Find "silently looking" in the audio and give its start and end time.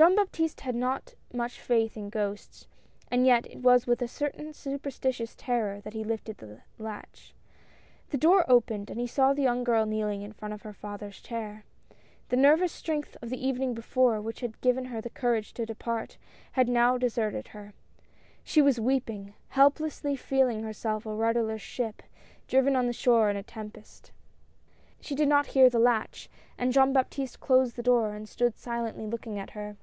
28.56-29.40